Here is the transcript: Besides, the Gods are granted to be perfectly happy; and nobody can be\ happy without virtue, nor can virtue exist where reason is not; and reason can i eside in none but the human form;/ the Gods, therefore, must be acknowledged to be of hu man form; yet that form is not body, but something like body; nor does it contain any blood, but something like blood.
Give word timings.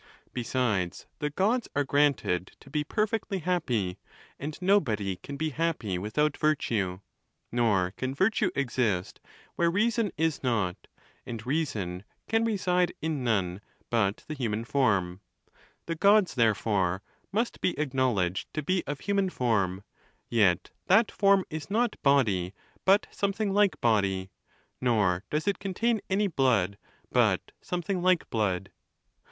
Besides, 0.33 1.05
the 1.19 1.29
Gods 1.29 1.67
are 1.75 1.83
granted 1.83 2.53
to 2.59 2.71
be 2.71 2.83
perfectly 2.83 3.37
happy; 3.37 3.99
and 4.39 4.57
nobody 4.59 5.17
can 5.17 5.37
be\ 5.37 5.51
happy 5.51 5.99
without 5.99 6.35
virtue, 6.35 7.01
nor 7.51 7.91
can 7.91 8.15
virtue 8.15 8.49
exist 8.55 9.19
where 9.57 9.69
reason 9.69 10.11
is 10.17 10.41
not; 10.41 10.87
and 11.23 11.45
reason 11.45 12.03
can 12.27 12.47
i 12.49 12.51
eside 12.53 12.93
in 13.03 13.23
none 13.23 13.61
but 13.91 14.23
the 14.27 14.33
human 14.33 14.65
form;/ 14.65 15.21
the 15.85 15.93
Gods, 15.93 16.33
therefore, 16.33 17.03
must 17.31 17.61
be 17.61 17.77
acknowledged 17.77 18.51
to 18.55 18.63
be 18.63 18.81
of 18.87 19.01
hu 19.01 19.13
man 19.13 19.29
form; 19.29 19.83
yet 20.29 20.71
that 20.87 21.11
form 21.11 21.45
is 21.51 21.69
not 21.69 21.95
body, 22.01 22.55
but 22.85 23.05
something 23.11 23.53
like 23.53 23.79
body; 23.81 24.31
nor 24.81 25.23
does 25.29 25.47
it 25.47 25.59
contain 25.59 26.01
any 26.09 26.25
blood, 26.25 26.79
but 27.11 27.51
something 27.61 28.01
like 28.01 28.27
blood. 28.31 28.71